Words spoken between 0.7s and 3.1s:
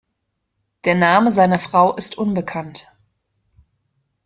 Der Name seiner Frau ist unbekannt.